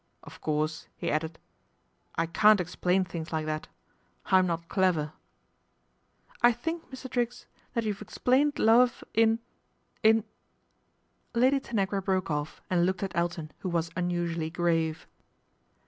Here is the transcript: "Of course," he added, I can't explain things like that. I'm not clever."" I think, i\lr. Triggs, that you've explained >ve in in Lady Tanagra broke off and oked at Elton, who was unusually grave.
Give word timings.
"Of 0.23 0.41
course," 0.41 0.87
he 0.97 1.11
added, 1.11 1.37
I 2.15 2.25
can't 2.25 2.59
explain 2.59 3.05
things 3.05 3.31
like 3.31 3.45
that. 3.45 3.67
I'm 4.25 4.47
not 4.47 4.67
clever."" 4.67 5.13
I 6.41 6.51
think, 6.53 6.85
i\lr. 6.85 7.07
Triggs, 7.07 7.45
that 7.75 7.83
you've 7.83 8.01
explained 8.01 8.55
>ve 8.55 8.89
in 9.13 9.37
in 10.01 10.23
Lady 11.35 11.59
Tanagra 11.59 12.01
broke 12.01 12.31
off 12.31 12.63
and 12.67 12.89
oked 12.89 13.03
at 13.03 13.15
Elton, 13.15 13.51
who 13.59 13.69
was 13.69 13.91
unusually 13.95 14.49
grave. 14.49 15.05